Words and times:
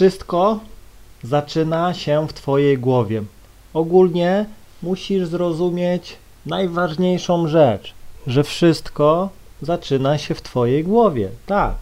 Wszystko 0.00 0.60
zaczyna 1.22 1.94
się 1.94 2.28
w 2.28 2.32
Twojej 2.32 2.78
głowie. 2.78 3.22
Ogólnie 3.74 4.46
musisz 4.82 5.26
zrozumieć 5.28 6.16
najważniejszą 6.46 7.48
rzecz, 7.48 7.94
że 8.26 8.44
wszystko 8.44 9.28
zaczyna 9.62 10.18
się 10.18 10.34
w 10.34 10.42
Twojej 10.42 10.84
głowie. 10.84 11.28
Tak. 11.46 11.74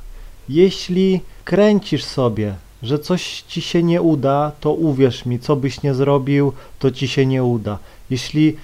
Jeśli 0.49 1.21
kręcisz 1.45 2.05
sobie, 2.05 2.55
że 2.83 2.99
coś 2.99 3.45
ci 3.49 3.63
się 3.63 3.83
nie 3.83 4.03
uda, 4.03 4.53
to 4.61 4.73
uwierz 4.73 5.27
mi, 5.27 5.39
co 5.39 5.57
byś 5.57 5.83
nie 5.83 5.95
zrobił, 5.95 6.53
to 6.79 6.91
ci 6.91 7.09
się 7.09 7.27
nie 7.27 7.45
uda. 7.45 7.79
Jeśli 8.11 8.57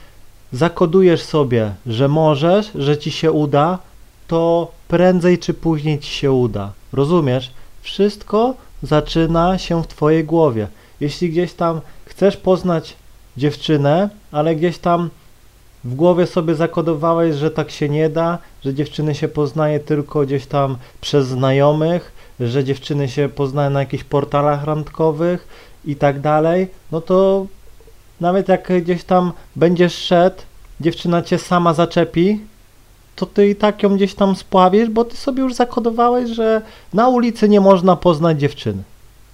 zakodujesz 0.52 1.22
sobie, 1.22 1.74
że 1.86 2.08
możesz, 2.08 2.70
że 2.74 2.98
ci 2.98 3.10
się 3.10 3.32
uda, 3.32 3.78
to 4.28 4.72
prędzej 4.88 5.38
czy 5.38 5.54
później 5.54 5.98
ci 5.98 6.10
się 6.10 6.32
uda. 6.32 6.72
Rozumiesz? 6.92 7.50
Wszystko 7.82 8.54
zaczyna 8.86 9.58
się 9.58 9.82
w 9.82 9.86
twojej 9.86 10.24
głowie. 10.24 10.66
Jeśli 11.00 11.30
gdzieś 11.30 11.52
tam 11.52 11.80
chcesz 12.04 12.36
poznać 12.36 12.96
dziewczynę, 13.36 14.08
ale 14.32 14.56
gdzieś 14.56 14.78
tam 14.78 15.10
w 15.84 15.94
głowie 15.94 16.26
sobie 16.26 16.54
zakodowałeś, 16.54 17.36
że 17.36 17.50
tak 17.50 17.70
się 17.70 17.88
nie 17.88 18.10
da, 18.10 18.38
że 18.64 18.74
dziewczyny 18.74 19.14
się 19.14 19.28
poznaje 19.28 19.80
tylko 19.80 20.20
gdzieś 20.20 20.46
tam 20.46 20.76
przez 21.00 21.26
znajomych, 21.26 22.12
że 22.40 22.64
dziewczyny 22.64 23.08
się 23.08 23.28
poznają 23.28 23.70
na 23.70 23.80
jakichś 23.80 24.04
portalach 24.04 24.64
randkowych 24.64 25.48
i 25.84 25.96
tak 25.96 26.20
dalej, 26.20 26.68
no 26.92 27.00
to 27.00 27.46
nawet 28.20 28.48
jak 28.48 28.82
gdzieś 28.82 29.04
tam 29.04 29.32
będziesz 29.56 29.94
szedł, 29.94 30.36
dziewczyna 30.80 31.22
cię 31.22 31.38
sama 31.38 31.74
zaczepi, 31.74 32.40
to 33.16 33.26
ty 33.26 33.48
i 33.48 33.56
tak 33.56 33.82
ją 33.82 33.96
gdzieś 33.96 34.14
tam 34.14 34.36
spławisz, 34.36 34.88
bo 34.88 35.04
ty 35.04 35.16
sobie 35.16 35.42
już 35.42 35.54
zakodowałeś, 35.54 36.30
że 36.30 36.62
na 36.92 37.08
ulicy 37.08 37.48
nie 37.48 37.60
można 37.60 37.96
poznać 37.96 38.40
dziewczyny. 38.40 38.82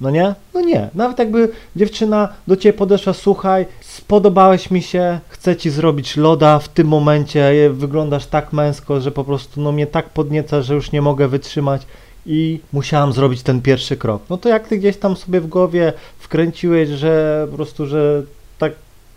No 0.00 0.10
nie? 0.10 0.34
No 0.54 0.60
nie. 0.60 0.88
Nawet 0.94 1.18
jakby 1.18 1.48
dziewczyna 1.76 2.28
do 2.46 2.56
ciebie 2.56 2.78
podeszła, 2.78 3.12
słuchaj, 3.12 3.66
spodobałeś 3.80 4.70
mi 4.70 4.82
się, 4.82 5.20
chcę 5.28 5.56
ci 5.56 5.70
zrobić 5.70 6.16
loda 6.16 6.59
w 6.59 6.68
tym 6.68 6.88
momencie, 6.88 7.70
wyglądasz 7.72 8.26
tak 8.26 8.52
męsko, 8.52 9.00
że 9.00 9.10
po 9.10 9.24
prostu 9.24 9.60
no 9.60 9.72
mnie 9.72 9.87
tak 9.87 10.09
podnieca, 10.09 10.62
że 10.62 10.74
już 10.74 10.92
nie 10.92 11.02
mogę 11.02 11.28
wytrzymać 11.28 11.82
i 12.26 12.60
musiałam 12.72 13.12
zrobić 13.12 13.42
ten 13.42 13.62
pierwszy 13.62 13.96
krok. 13.96 14.22
No 14.30 14.38
to 14.38 14.48
jak 14.48 14.68
ty 14.68 14.78
gdzieś 14.78 14.96
tam 14.96 15.16
sobie 15.16 15.40
w 15.40 15.46
głowie 15.46 15.92
wkręciłeś, 16.18 16.88
że 16.88 17.46
po 17.50 17.56
prostu, 17.56 17.87
że 17.87 18.22
tak, 18.59 18.72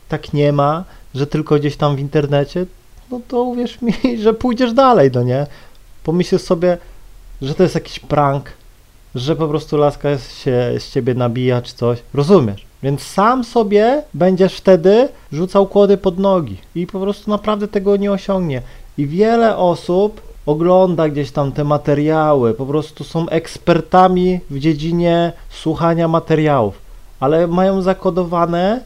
tak 0.09 0.33
nie 0.33 0.53
ma, 0.53 0.83
że 1.15 1.27
tylko 1.27 1.55
gdzieś 1.55 1.75
tam 1.75 1.95
w 1.95 1.99
internecie, 1.99 2.65
no 3.11 3.19
to 3.27 3.43
uwierz 3.43 3.81
mi, 3.81 3.93
że 4.23 4.33
pójdziesz 4.33 4.73
dalej, 4.73 5.11
no 5.13 5.23
nie? 5.23 5.47
Pomyśl 6.03 6.39
sobie, 6.39 6.77
że 7.41 7.55
to 7.55 7.63
jest 7.63 7.75
jakiś 7.75 7.99
prank, 7.99 8.51
że 9.15 9.35
po 9.35 9.47
prostu 9.47 9.77
laska 9.77 10.17
się 10.17 10.73
z 10.79 10.91
ciebie 10.91 11.13
nabija 11.13 11.61
czy 11.61 11.75
coś. 11.75 11.99
Rozumiesz? 12.13 12.65
Więc 12.83 13.01
sam 13.01 13.43
sobie 13.43 14.03
będziesz 14.13 14.55
wtedy 14.55 15.09
rzucał 15.31 15.67
kłody 15.67 15.97
pod 15.97 16.19
nogi 16.19 16.57
i 16.75 16.87
po 16.87 16.99
prostu 16.99 17.31
naprawdę 17.31 17.67
tego 17.67 17.97
nie 17.97 18.11
osiągnie. 18.11 18.61
I 18.97 19.07
wiele 19.07 19.57
osób 19.57 20.21
ogląda 20.45 21.09
gdzieś 21.09 21.31
tam 21.31 21.51
te 21.51 21.63
materiały, 21.63 22.53
po 22.53 22.65
prostu 22.65 23.03
są 23.03 23.29
ekspertami 23.29 24.39
w 24.49 24.59
dziedzinie 24.59 25.33
słuchania 25.49 26.07
materiałów, 26.07 26.81
ale 27.19 27.47
mają 27.47 27.81
zakodowane 27.81 28.81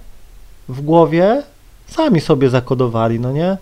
w 0.70 0.82
głowie, 0.82 1.44
sami 1.88 2.22
sobie 2.22 2.50
zakodowali, 2.50 3.20
no 3.20 3.32
nie? 3.32 3.58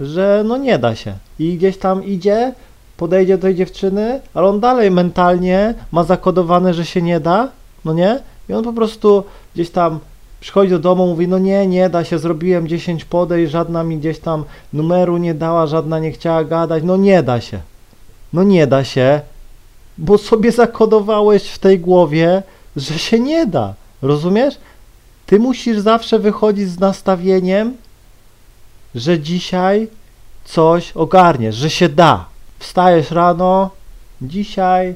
Że 0.00 0.42
no 0.46 0.56
nie 0.56 0.78
da 0.78 0.94
się. 0.94 1.14
I 1.38 1.56
gdzieś 1.56 1.78
tam 1.78 2.04
idzie, 2.04 2.52
podejdzie 2.96 3.36
do 3.36 3.42
tej 3.42 3.54
dziewczyny, 3.54 4.20
ale 4.34 4.46
on 4.46 4.60
dalej 4.60 4.90
mentalnie 4.90 5.74
ma 5.92 6.04
zakodowane, 6.04 6.74
że 6.74 6.86
się 6.86 7.02
nie 7.02 7.20
da, 7.20 7.48
no 7.84 7.92
nie? 7.92 8.18
I 8.48 8.52
on 8.52 8.64
po 8.64 8.72
prostu 8.72 9.24
gdzieś 9.54 9.70
tam 9.70 9.98
przychodzi 10.40 10.70
do 10.70 10.78
domu, 10.78 11.06
mówi, 11.06 11.28
no 11.28 11.38
nie, 11.38 11.66
nie 11.66 11.90
da 11.90 12.04
się, 12.04 12.18
zrobiłem 12.18 12.68
10 12.68 13.04
podejść, 13.04 13.52
żadna 13.52 13.84
mi 13.84 13.98
gdzieś 13.98 14.18
tam 14.18 14.44
numeru 14.72 15.16
nie 15.16 15.34
dała, 15.34 15.66
żadna 15.66 15.98
nie 15.98 16.12
chciała 16.12 16.44
gadać, 16.44 16.82
no 16.84 16.96
nie 16.96 17.22
da 17.22 17.40
się. 17.40 17.60
No 18.32 18.42
nie 18.42 18.66
da 18.66 18.84
się, 18.84 19.20
bo 19.98 20.18
sobie 20.18 20.52
zakodowałeś 20.52 21.42
w 21.42 21.58
tej 21.58 21.80
głowie, 21.80 22.42
że 22.76 22.98
się 22.98 23.20
nie 23.20 23.46
da. 23.46 23.74
Rozumiesz? 24.02 24.54
Ty 25.26 25.38
musisz 25.38 25.78
zawsze 25.78 26.18
wychodzić 26.18 26.68
z 26.68 26.80
nastawieniem, 26.80 27.76
że 28.94 29.18
dzisiaj 29.18 29.88
coś 30.44 30.92
ogarniesz, 30.92 31.54
że 31.54 31.70
się 31.70 31.88
da. 31.88 32.28
Wstajesz 32.58 33.10
rano, 33.10 33.70
dzisiaj 34.22 34.94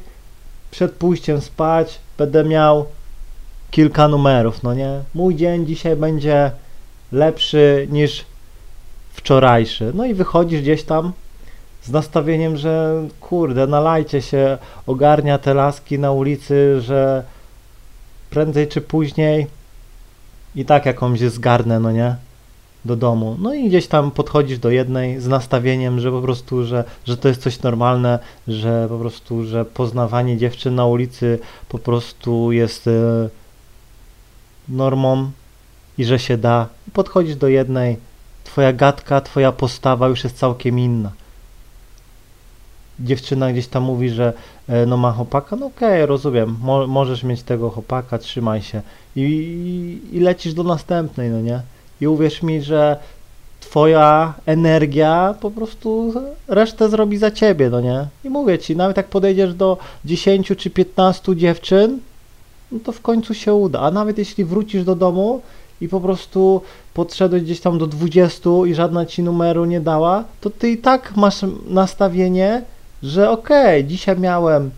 przed 0.70 0.92
pójściem 0.92 1.40
spać 1.40 2.00
będę 2.18 2.44
miał 2.44 2.86
kilka 3.70 4.08
numerów, 4.08 4.62
no 4.62 4.74
nie? 4.74 5.00
Mój 5.14 5.34
dzień 5.34 5.66
dzisiaj 5.66 5.96
będzie 5.96 6.50
lepszy 7.12 7.88
niż 7.90 8.24
wczorajszy. 9.12 9.92
No 9.94 10.04
i 10.04 10.14
wychodzisz 10.14 10.60
gdzieś 10.60 10.82
tam 10.82 11.12
z 11.82 11.90
nastawieniem, 11.90 12.56
że 12.56 13.04
kurde, 13.20 13.66
nalajcie 13.66 14.22
się, 14.22 14.58
ogarnia 14.86 15.38
te 15.38 15.54
laski 15.54 15.98
na 15.98 16.12
ulicy, 16.12 16.80
że 16.80 17.24
prędzej 18.30 18.68
czy 18.68 18.80
później 18.80 19.46
i 20.54 20.64
tak 20.64 20.86
jakąś 20.86 21.20
zgarnę, 21.20 21.80
no 21.80 21.92
nie? 21.92 22.16
Do 22.84 22.96
domu. 22.96 23.36
No 23.40 23.54
i 23.54 23.68
gdzieś 23.68 23.86
tam 23.86 24.10
podchodzisz 24.10 24.58
do 24.58 24.70
jednej 24.70 25.20
z 25.20 25.28
nastawieniem, 25.28 26.00
że 26.00 26.10
po 26.10 26.20
prostu, 26.20 26.64
że, 26.64 26.84
że 27.04 27.16
to 27.16 27.28
jest 27.28 27.42
coś 27.42 27.62
normalne, 27.62 28.18
że 28.48 28.86
po 28.88 28.98
prostu, 28.98 29.44
że 29.44 29.64
poznawanie 29.64 30.36
dziewczyn 30.36 30.74
na 30.74 30.86
ulicy 30.86 31.38
po 31.68 31.78
prostu 31.78 32.52
jest 32.52 32.86
e, 32.86 33.28
normą 34.68 35.30
i 35.98 36.04
że 36.04 36.18
się 36.18 36.38
da. 36.38 36.68
Podchodzisz 36.92 37.36
do 37.36 37.48
jednej, 37.48 37.96
twoja 38.44 38.72
gadka, 38.72 39.20
twoja 39.20 39.52
postawa 39.52 40.08
już 40.08 40.24
jest 40.24 40.38
całkiem 40.38 40.78
inna. 40.78 41.10
Dziewczyna 43.00 43.52
gdzieś 43.52 43.66
tam 43.66 43.82
mówi, 43.82 44.10
że 44.10 44.32
e, 44.68 44.86
no 44.86 44.96
ma 44.96 45.12
chłopaka, 45.12 45.56
no 45.56 45.66
okej, 45.66 45.88
okay, 45.88 46.06
rozumiem, 46.06 46.56
Mo 46.60 46.86
możesz 46.86 47.22
mieć 47.22 47.42
tego 47.42 47.70
chłopaka, 47.70 48.18
trzymaj 48.18 48.62
się. 48.62 48.82
I, 49.16 49.20
i, 49.20 50.16
I 50.16 50.20
lecisz 50.20 50.54
do 50.54 50.62
następnej, 50.62 51.30
no 51.30 51.40
nie? 51.40 51.60
I 52.00 52.06
uwierz 52.06 52.42
mi, 52.42 52.62
że 52.62 52.96
twoja 53.60 54.34
energia 54.46 55.34
po 55.40 55.50
prostu 55.50 56.12
resztę 56.48 56.88
zrobi 56.88 57.18
za 57.18 57.30
ciebie, 57.30 57.70
no 57.70 57.80
nie? 57.80 58.06
I 58.24 58.30
mówię 58.30 58.58
ci, 58.58 58.76
nawet 58.76 58.96
jak 58.96 59.06
podejdziesz 59.06 59.54
do 59.54 59.78
10 60.04 60.52
czy 60.56 60.70
15 60.70 61.36
dziewczyn, 61.36 61.98
no 62.72 62.78
to 62.84 62.92
w 62.92 63.00
końcu 63.00 63.34
się 63.34 63.54
uda. 63.54 63.80
A 63.80 63.90
nawet 63.90 64.18
jeśli 64.18 64.44
wrócisz 64.44 64.84
do 64.84 64.96
domu 64.96 65.40
i 65.80 65.88
po 65.88 66.00
prostu 66.00 66.62
podszedłeś 66.94 67.42
gdzieś 67.42 67.60
tam 67.60 67.78
do 67.78 67.86
20 67.86 68.50
i 68.66 68.74
żadna 68.74 69.06
ci 69.06 69.22
numeru 69.22 69.64
nie 69.64 69.80
dała, 69.80 70.24
to 70.40 70.50
ty 70.50 70.70
i 70.70 70.78
tak 70.78 71.16
masz 71.16 71.40
nastawienie, 71.68 72.62
że 73.02 73.30
okej, 73.30 73.80
okay, 73.80 73.84
dzisiaj 73.84 74.18
miałem 74.18 74.70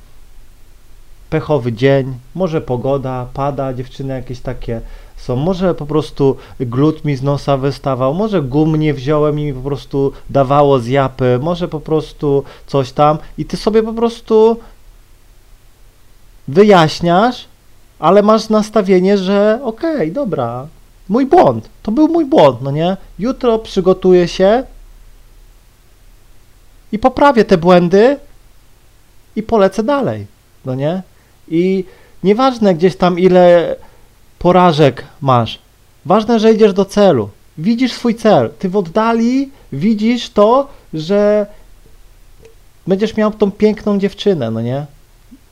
pechowy 1.31 1.73
dzień, 1.73 2.15
może 2.35 2.61
pogoda, 2.61 3.27
pada, 3.35 3.75
dziewczyny 3.75 4.15
jakieś 4.15 4.41
takie 4.41 4.81
są, 5.17 5.37
może 5.37 5.75
po 5.75 5.87
prostu 5.87 6.37
glut 6.61 7.05
mi 7.05 7.17
z 7.17 7.23
nosa 7.23 7.57
wystawał, 7.57 8.15
może 8.15 8.43
gum 8.43 8.77
nie 8.77 8.95
wziąłem 8.95 9.39
i 9.41 9.45
mi 9.45 9.55
po 9.55 9.61
prostu 9.61 10.13
dawało 10.31 10.79
z 10.79 10.87
japy, 10.87 11.39
może 11.43 11.69
po 11.69 11.81
prostu 11.81 12.45
coś 12.67 12.93
tam 12.93 13.19
i 13.39 13.45
ty 13.45 13.57
sobie 13.57 13.83
po 13.83 13.93
prostu 13.93 14.57
wyjaśniasz, 16.49 17.45
ale 17.99 18.23
masz 18.23 18.49
nastawienie, 18.49 19.19
że 19.19 19.61
okej, 19.63 19.95
okay, 19.95 20.11
dobra, 20.11 20.67
mój 21.09 21.27
błąd, 21.27 21.69
to 21.83 21.93
był 21.93 22.09
mój 22.09 22.25
błąd, 22.25 22.63
no 22.63 22.71
nie? 22.71 22.97
Jutro 23.19 23.59
przygotuję 23.59 24.29
się 24.29 24.65
i 26.93 26.99
poprawię 26.99 27.45
te 27.45 27.59
błędy 27.59 28.17
i 29.37 29.43
polecę 29.43 29.83
dalej, 29.83 30.27
no 30.65 30.75
nie? 30.75 31.03
I 31.49 31.85
nieważne 32.25 32.75
gdzieś 32.75 32.97
tam 32.97 33.19
ile 33.19 33.77
porażek 34.47 35.05
masz, 35.21 35.59
ważne, 36.05 36.41
że 36.41 36.53
idziesz 36.53 36.73
do 36.73 36.85
celu, 36.85 37.29
widzisz 37.59 37.93
swój 37.93 38.15
cel, 38.15 38.51
ty 38.59 38.69
w 38.69 38.77
oddali 38.77 39.51
widzisz 39.73 40.31
to, 40.31 40.69
że 40.95 41.47
będziesz 42.87 43.17
miał 43.17 43.31
tą 43.31 43.51
piękną 43.51 43.99
dziewczynę, 43.99 44.51
no 44.51 44.61
nie? 44.61 44.87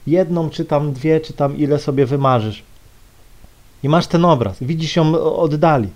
jedną, 0.07 0.51
czy 0.51 0.65
tam 0.65 0.93
dwie, 0.93 1.21
czy 1.21 1.33
tam 1.33 1.57
ile 1.57 1.79
sobie 1.79 2.07
wymarzysz. 2.07 2.63
I 3.83 3.89
masz 3.89 4.07
ten 4.07 4.25
obraz, 4.25 4.57
widzisz 4.61 4.97
ją 4.97 5.21
oddali. 5.21 5.89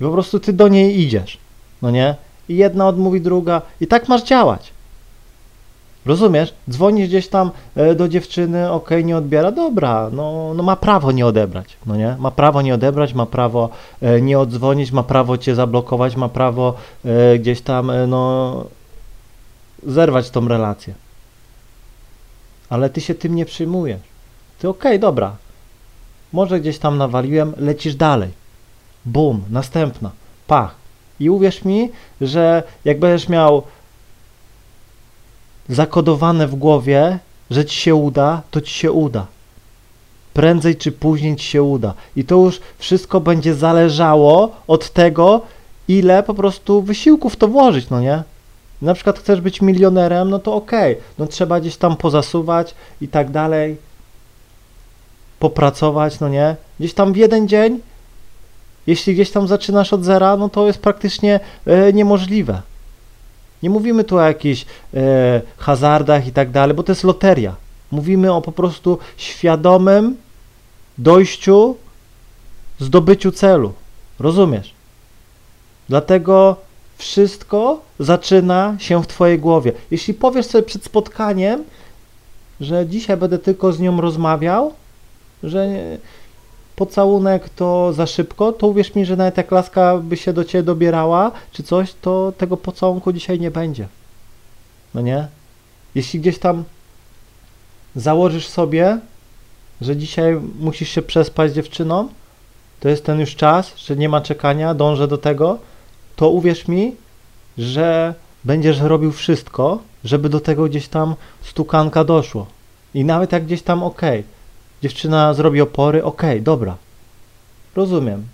I 0.00 0.04
po 0.04 0.10
prostu 0.10 0.40
ty 0.40 0.52
do 0.52 0.68
niej 0.68 1.00
idziesz, 1.00 1.38
no 1.82 1.90
nie? 1.90 2.14
I 2.48 2.56
jedna 2.56 2.88
odmówi 2.88 3.20
druga, 3.20 3.62
i 3.80 3.86
tak 3.86 4.08
masz 4.08 4.22
działać. 4.22 4.72
Rozumiesz? 6.06 6.54
Dzwonisz 6.70 7.08
gdzieś 7.08 7.28
tam 7.28 7.50
e, 7.76 7.94
do 7.94 8.08
dziewczyny, 8.08 8.70
ok, 8.70 8.90
nie 9.04 9.16
odbiera, 9.16 9.52
dobra, 9.52 10.10
no, 10.12 10.54
no 10.54 10.62
ma 10.62 10.76
prawo 10.76 11.12
nie 11.12 11.26
odebrać, 11.26 11.76
no 11.86 11.96
nie? 11.96 12.16
Ma 12.18 12.30
prawo 12.30 12.62
nie 12.62 12.74
odebrać, 12.74 13.14
ma 13.14 13.26
prawo 13.26 13.68
e, 14.02 14.20
nie 14.20 14.38
odzwonić, 14.38 14.92
ma 14.92 15.02
prawo 15.02 15.38
cię 15.38 15.54
zablokować, 15.54 16.16
ma 16.16 16.28
prawo 16.28 16.74
e, 17.04 17.38
gdzieś 17.38 17.60
tam, 17.60 17.92
no, 18.08 18.64
zerwać 19.86 20.30
tą 20.30 20.48
relację 20.48 20.94
ale 22.72 22.90
ty 22.90 23.00
się 23.00 23.14
tym 23.14 23.34
nie 23.34 23.44
przyjmujesz. 23.44 24.00
Ty 24.58 24.68
okay, 24.68 24.98
dobra. 24.98 25.36
może 26.32 26.60
gdzieś 26.60 26.78
tam 26.78 26.98
nawaliłem, 26.98 27.54
lecisz 27.58 27.94
dalej. 27.94 28.30
Bum, 29.04 29.44
następna, 29.50 30.10
pach. 30.46 30.74
I 31.20 31.30
uwierz 31.30 31.64
mi, 31.64 31.90
że 32.20 32.62
jak 32.84 32.98
będziesz 32.98 33.28
miał 33.28 33.62
zakodowane 35.68 36.46
w 36.46 36.54
głowie, 36.54 37.18
że 37.50 37.64
ci 37.64 37.76
się 37.76 37.94
uda, 37.94 38.42
to 38.50 38.60
ci 38.60 38.74
się 38.74 38.92
uda. 38.92 39.26
Prędzej 40.34 40.76
czy 40.76 40.92
później 40.92 41.36
ci 41.36 41.46
się 41.46 41.62
uda. 41.62 41.94
I 42.16 42.24
to 42.24 42.34
już 42.34 42.60
wszystko 42.78 43.20
będzie 43.20 43.54
zależało 43.54 44.50
od 44.66 44.90
tego, 44.90 45.40
ile 45.88 46.22
po 46.22 46.34
prostu 46.34 46.82
wysiłków 46.82 47.36
to 47.36 47.48
włożyć, 47.48 47.90
no 47.90 48.00
nie? 48.00 48.22
Na 48.82 48.94
przykład 48.94 49.18
chcesz 49.18 49.40
być 49.40 49.62
milionerem, 49.62 50.30
no 50.30 50.38
to 50.38 50.54
okej, 50.54 50.96
no 51.18 51.26
trzeba 51.26 51.60
gdzieś 51.60 51.76
tam 51.76 51.96
pozasuwać 51.96 52.74
i 53.00 53.08
tak 53.08 53.30
dalej, 53.30 53.76
popracować, 55.38 56.20
no 56.20 56.28
nie? 56.28 56.56
Gdzieś 56.78 56.94
tam 56.94 57.12
w 57.12 57.16
jeden 57.16 57.48
dzień, 57.48 57.80
jeśli 58.86 59.14
gdzieś 59.14 59.30
tam 59.30 59.48
zaczynasz 59.48 59.92
od 59.92 60.04
zera, 60.04 60.36
no 60.36 60.48
to 60.48 60.66
jest 60.66 60.78
praktycznie 60.78 61.40
e, 61.66 61.92
niemożliwe. 61.92 62.62
Nie 63.62 63.70
mówimy 63.70 64.04
tu 64.04 64.16
o 64.16 64.20
jakichś 64.20 64.66
e, 64.94 65.40
hazardach 65.58 66.26
i 66.26 66.32
tak 66.32 66.50
dalej, 66.50 66.76
bo 66.76 66.82
to 66.82 66.92
jest 66.92 67.04
loteria. 67.04 67.56
Mówimy 67.90 68.32
o 68.32 68.40
po 68.40 68.52
prostu 68.52 68.98
świadomym 69.16 70.16
dojściu, 70.98 71.76
zdobyciu 72.80 73.32
celu. 73.32 73.72
Rozumiesz? 74.18 74.74
Dlatego 75.88 76.56
wszystko 76.98 77.80
zaczyna 77.98 78.76
się 78.78 79.02
w 79.02 79.06
Twojej 79.06 79.38
głowie. 79.38 79.72
Jeśli 79.90 80.14
powiesz 80.14 80.46
sobie 80.46 80.64
przed 80.64 80.84
spotkaniem, 80.84 81.64
że 82.60 82.86
dzisiaj 82.86 83.16
będę 83.16 83.38
tylko 83.38 83.72
z 83.72 83.80
nią 83.80 84.00
rozmawiał, 84.00 84.72
że 85.42 85.68
pocałunek 86.76 87.48
to 87.48 87.92
za 87.92 88.06
szybko, 88.06 88.52
to 88.52 88.66
uwierz 88.66 88.94
mi, 88.94 89.06
że 89.06 89.16
nawet 89.16 89.36
jak 89.36 89.50
laska 89.50 89.98
by 89.98 90.16
się 90.16 90.32
do 90.32 90.44
Ciebie 90.44 90.62
dobierała, 90.62 91.32
czy 91.52 91.62
coś, 91.62 91.94
to 92.00 92.32
tego 92.38 92.56
pocałunku 92.56 93.12
dzisiaj 93.12 93.40
nie 93.40 93.50
będzie. 93.50 93.88
No 94.94 95.00
nie? 95.00 95.26
Jeśli 95.94 96.20
gdzieś 96.20 96.38
tam 96.38 96.64
założysz 97.96 98.48
sobie, 98.48 98.98
że 99.80 99.96
dzisiaj 99.96 100.40
musisz 100.60 100.88
się 100.88 101.02
przespać 101.02 101.50
z 101.50 101.54
dziewczyną, 101.54 102.08
to 102.80 102.88
jest 102.88 103.04
ten 103.04 103.20
już 103.20 103.36
czas, 103.36 103.76
że 103.76 103.96
nie 103.96 104.08
ma 104.08 104.20
czekania, 104.20 104.74
dążę 104.74 105.08
do 105.08 105.18
tego, 105.18 105.58
to 106.16 106.30
uwierz 106.30 106.68
mi, 106.68 106.96
że 107.58 108.14
będziesz 108.44 108.80
robił 108.80 109.12
wszystko, 109.12 109.78
żeby 110.04 110.28
do 110.28 110.40
tego 110.40 110.64
gdzieś 110.64 110.88
tam 110.88 111.14
stukanka 111.42 112.04
doszło. 112.04 112.46
I 112.94 113.04
nawet 113.04 113.32
jak 113.32 113.44
gdzieś 113.44 113.62
tam 113.62 113.82
okej, 113.82 114.20
okay, 114.20 114.30
dziewczyna 114.82 115.34
zrobi 115.34 115.60
opory, 115.60 116.04
okej, 116.04 116.30
okay, 116.30 116.40
dobra. 116.40 116.76
Rozumiem. 117.76 118.24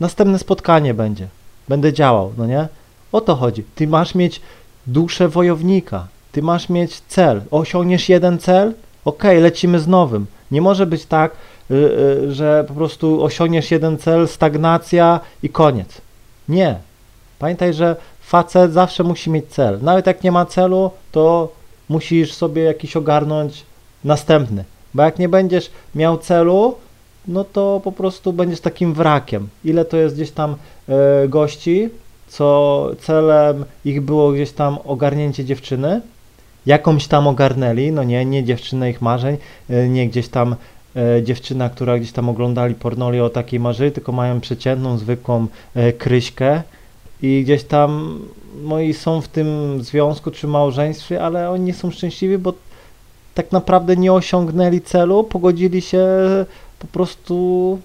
Następne 0.00 0.38
spotkanie 0.38 0.94
będzie. 0.94 1.28
Będę 1.68 1.92
działał, 1.92 2.32
no 2.36 2.46
nie? 2.46 2.68
O 3.12 3.20
to 3.20 3.34
chodzi. 3.34 3.64
Ty 3.74 3.86
masz 3.86 4.14
mieć 4.14 4.40
duszę 4.86 5.28
wojownika. 5.28 6.06
Ty 6.32 6.42
masz 6.42 6.68
mieć 6.68 7.00
cel. 7.00 7.42
Osiągniesz 7.50 8.08
jeden 8.08 8.38
cel, 8.38 8.74
okej, 9.04 9.30
okay, 9.30 9.40
lecimy 9.40 9.80
z 9.80 9.86
nowym. 9.88 10.26
Nie 10.50 10.60
może 10.60 10.86
być 10.86 11.06
tak, 11.06 11.32
yy, 11.70 11.76
yy, 12.22 12.34
że 12.34 12.64
po 12.68 12.74
prostu 12.74 13.24
osiągniesz 13.24 13.70
jeden 13.70 13.98
cel, 13.98 14.28
stagnacja 14.28 15.20
i 15.42 15.48
koniec. 15.48 16.00
Nie. 16.48 16.78
Pamiętaj, 17.38 17.74
że 17.74 17.96
facet 18.20 18.72
zawsze 18.72 19.04
musi 19.04 19.30
mieć 19.30 19.46
cel. 19.46 19.78
Nawet 19.82 20.06
jak 20.06 20.22
nie 20.22 20.32
ma 20.32 20.46
celu, 20.46 20.90
to 21.12 21.52
musisz 21.88 22.32
sobie 22.34 22.62
jakiś 22.62 22.96
ogarnąć 22.96 23.64
następny. 24.04 24.64
Bo 24.96 25.02
jak 25.02 25.18
nie 25.18 25.28
będziesz 25.28 25.70
miał 25.94 26.18
celu, 26.18 26.74
no 27.28 27.44
to 27.44 27.80
po 27.84 27.92
prostu 27.92 28.32
będziesz 28.32 28.60
takim 28.60 28.94
wrakiem. 28.94 29.48
Ile 29.64 29.84
to 29.84 29.96
jest 29.96 30.14
gdzieś 30.14 30.30
tam 30.30 30.56
y, 31.24 31.28
gości, 31.28 31.88
co 32.28 32.90
celem 33.00 33.64
ich 33.84 34.00
było 34.00 34.32
gdzieś 34.32 34.52
tam 34.52 34.78
ogarnięcie 34.84 35.44
dziewczyny, 35.44 36.00
jakąś 36.66 37.06
tam 37.06 37.26
ogarnęli, 37.26 37.92
no 37.92 38.04
nie, 38.04 38.24
nie 38.24 38.44
dziewczynę 38.44 38.90
ich 38.90 39.02
marzeń, 39.02 39.36
y, 39.70 39.88
nie 39.88 40.08
gdzieś 40.08 40.28
tam 40.28 40.56
y, 41.18 41.22
dziewczyna, 41.22 41.70
która 41.70 41.98
gdzieś 41.98 42.12
tam 42.12 42.28
oglądali 42.28 42.74
pornoli 42.74 43.20
o 43.20 43.30
takiej 43.30 43.60
marzyli, 43.60 43.92
tylko 43.92 44.12
mają 44.12 44.40
przeciętną, 44.40 44.98
zwykłą 44.98 45.46
kryśkę 45.98 46.62
i 47.22 47.42
gdzieś 47.44 47.64
tam 47.64 48.20
no 48.62 48.80
i 48.80 48.94
są 48.94 49.20
w 49.20 49.28
tym 49.28 49.78
związku 49.84 50.30
czy 50.30 50.46
małżeństwie, 50.46 51.22
ale 51.22 51.50
oni 51.50 51.64
nie 51.64 51.74
są 51.74 51.90
szczęśliwi, 51.90 52.38
bo 52.38 52.52
tak 53.36 53.52
naprawdę 53.52 53.96
nie 53.96 54.12
osiągnęli 54.12 54.80
celu, 54.80 55.24
pogodzili 55.24 55.82
się 55.82 56.06
po 56.78 56.86
prostu 56.86 57.78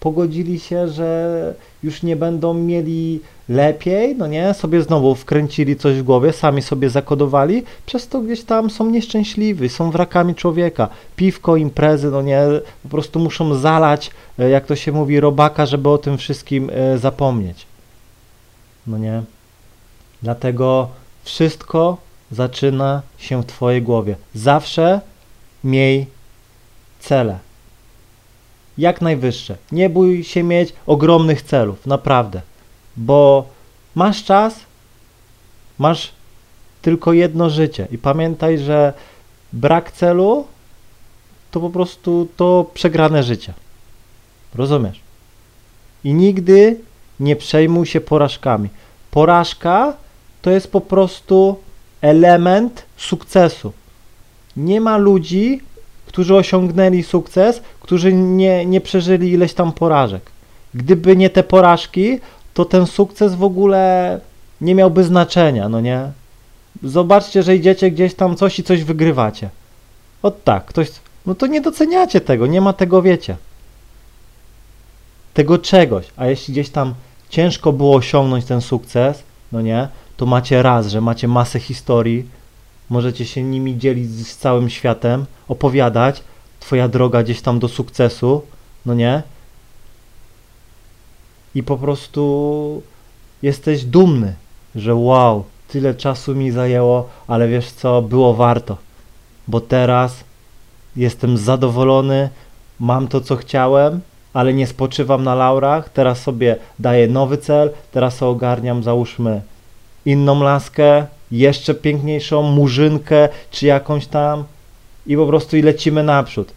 pogodzili 0.00 0.60
się, 0.60 0.88
że 0.88 1.54
już 1.82 2.02
nie 2.02 2.16
będą 2.16 2.54
mieli 2.54 3.20
lepiej, 3.48 4.16
no 4.16 4.26
nie, 4.26 4.54
sobie 4.54 4.82
znowu 4.82 5.14
wkręcili 5.14 5.76
coś 5.76 5.96
w 5.96 6.02
głowie, 6.02 6.32
sami 6.32 6.62
sobie 6.62 6.90
zakodowali, 6.90 7.62
przez 7.86 8.08
to 8.08 8.20
gdzieś 8.20 8.42
tam 8.44 8.70
są 8.70 8.90
nieszczęśliwi, 8.90 9.68
są 9.68 9.90
wrakami 9.90 10.34
człowieka. 10.34 10.88
Piwko, 11.16 11.56
imprezy, 11.56 12.10
no 12.10 12.22
nie, 12.22 12.40
po 12.82 12.88
prostu 12.88 13.18
muszą 13.20 13.54
zalać, 13.54 14.10
e, 14.38 14.50
jak 14.50 14.66
to 14.66 14.76
się 14.76 14.92
mówi, 14.92 15.20
robaka, 15.20 15.66
żeby 15.66 15.88
o 15.88 15.98
tym 15.98 16.18
wszystkim 16.18 16.70
e, 16.72 16.98
zapomnieć. 16.98 17.66
No 18.86 18.98
nie. 18.98 19.22
Dlatego 20.22 20.88
wszystko 21.24 21.96
zaczyna 22.34 23.02
się 23.18 23.42
w 23.42 23.46
Twojej 23.46 23.82
głowie. 23.82 24.16
Zawsze 24.34 25.00
miej 25.64 26.06
cele. 27.00 27.38
Jak 28.78 29.00
najwyższe. 29.00 29.56
Nie 29.72 29.90
bój 29.90 30.24
się 30.24 30.42
mieć 30.42 30.72
ogromnych 30.86 31.42
celów, 31.42 31.86
naprawdę. 31.86 32.40
Bo 32.96 33.46
masz 33.94 34.24
czas, 34.24 34.60
masz 35.78 36.12
tylko 36.82 37.12
jedno 37.12 37.50
życie. 37.50 37.88
I 37.90 37.98
pamiętaj, 37.98 38.58
że 38.58 38.92
brak 39.52 39.92
celu 39.92 40.46
to 41.50 41.60
po 41.60 41.70
prostu 41.70 42.28
to 42.36 42.70
przegrane 42.74 43.22
życie. 43.22 43.52
Rozumiesz? 44.54 45.00
I 46.04 46.14
nigdy 46.14 46.80
nie 47.20 47.36
przejmuj 47.36 47.86
się 47.86 48.00
porażkami. 48.00 48.68
Porażka 49.10 49.96
to 50.42 50.50
jest 50.50 50.72
po 50.72 50.80
prostu 50.80 51.58
element 52.04 52.84
sukcesu. 52.96 53.72
Nie 54.56 54.80
ma 54.80 54.96
ludzi, 54.96 55.60
którzy 56.06 56.36
osiągnęli 56.36 57.02
sukces, 57.02 57.62
którzy 57.80 58.12
nie, 58.12 58.66
nie 58.66 58.80
przeżyli 58.80 59.32
ileś 59.32 59.54
tam 59.54 59.72
porażek. 59.72 60.30
Gdyby 60.74 61.16
nie 61.16 61.30
te 61.30 61.42
porażki, 61.42 62.20
to 62.54 62.64
ten 62.64 62.86
sukces 62.86 63.34
w 63.34 63.42
ogóle 63.42 64.20
nie 64.60 64.74
miałby 64.74 65.04
znaczenia, 65.04 65.68
no 65.68 65.80
nie? 65.80 66.12
Zobaczcie, 66.82 67.42
że 67.42 67.56
idziecie 67.56 67.90
gdzieś 67.90 68.14
tam 68.14 68.36
coś 68.36 68.58
i 68.58 68.62
coś 68.62 68.84
wygrywacie. 68.84 69.48
O 70.22 70.30
tak, 70.30 70.64
ktoś, 70.64 70.88
no 71.26 71.34
to 71.34 71.46
nie 71.46 71.60
doceniacie 71.60 72.20
tego, 72.20 72.46
nie 72.46 72.60
ma 72.60 72.72
tego, 72.72 73.02
wiecie. 73.02 73.36
Tego 75.34 75.58
czegoś, 75.58 76.06
a 76.16 76.26
jeśli 76.26 76.52
gdzieś 76.52 76.70
tam 76.70 76.94
ciężko 77.28 77.72
było 77.72 77.96
osiągnąć 77.96 78.44
ten 78.44 78.60
sukces, 78.60 79.22
no 79.52 79.60
nie, 79.60 79.88
to 80.16 80.26
macie 80.26 80.62
raz, 80.62 80.86
że 80.86 81.00
macie 81.00 81.28
masę 81.28 81.60
historii, 81.60 82.24
możecie 82.90 83.26
się 83.26 83.42
nimi 83.42 83.78
dzielić 83.78 84.10
z 84.10 84.36
całym 84.36 84.70
światem, 84.70 85.26
opowiadać, 85.48 86.22
twoja 86.60 86.88
droga 86.88 87.22
gdzieś 87.22 87.40
tam 87.40 87.58
do 87.58 87.68
sukcesu, 87.68 88.42
no 88.86 88.94
nie? 88.94 89.22
I 91.54 91.62
po 91.62 91.76
prostu 91.76 92.82
jesteś 93.42 93.84
dumny, 93.84 94.34
że 94.74 94.94
wow, 94.94 95.44
tyle 95.68 95.94
czasu 95.94 96.34
mi 96.34 96.50
zajęło, 96.50 97.08
ale 97.26 97.48
wiesz 97.48 97.70
co, 97.70 98.02
było 98.02 98.34
warto, 98.34 98.76
bo 99.48 99.60
teraz 99.60 100.24
jestem 100.96 101.36
zadowolony, 101.36 102.28
mam 102.80 103.08
to 103.08 103.20
co 103.20 103.36
chciałem, 103.36 104.00
ale 104.32 104.54
nie 104.54 104.66
spoczywam 104.66 105.24
na 105.24 105.34
laurach, 105.34 105.88
teraz 105.88 106.22
sobie 106.22 106.56
daję 106.78 107.08
nowy 107.08 107.38
cel, 107.38 107.70
teraz 107.92 108.22
ogarniam, 108.22 108.82
załóżmy, 108.82 109.42
inną 110.06 110.42
laskę, 110.42 111.06
jeszcze 111.30 111.74
piękniejszą 111.74 112.42
murzynkę, 112.42 113.28
czy 113.50 113.66
jakąś 113.66 114.06
tam 114.06 114.44
i 115.06 115.16
po 115.16 115.26
prostu 115.26 115.56
i 115.56 115.62
lecimy 115.62 116.02
naprzód. 116.02 116.52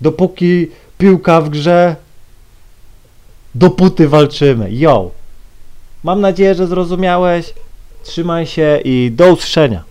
Dopóki 0.00 0.66
piłka 0.98 1.40
w 1.40 1.48
grze, 1.48 1.96
dopóty 3.54 4.08
walczymy. 4.08 4.72
Yo! 4.72 5.10
Mam 6.04 6.20
nadzieję, 6.20 6.54
że 6.54 6.66
zrozumiałeś. 6.66 7.54
Trzymaj 8.02 8.46
się 8.46 8.80
i 8.84 9.10
do 9.14 9.32
usłyszenia. 9.32 9.87